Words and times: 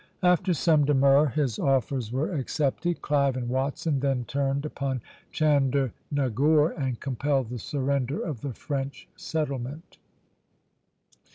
After 0.23 0.55
some 0.55 0.85
demur 0.85 1.27
his 1.27 1.59
offers 1.59 2.11
were 2.11 2.33
accepted. 2.33 3.03
Clive 3.03 3.37
and 3.37 3.47
Watson 3.49 3.99
then 3.99 4.25
turned 4.25 4.65
upon 4.65 4.99
Chandernagore 5.31 6.71
and 6.71 6.99
compelled 6.99 7.49
the 7.49 7.59
surrender 7.59 8.19
of 8.19 8.41
the 8.41 8.55
French 8.55 9.07
settlement. 9.15 9.99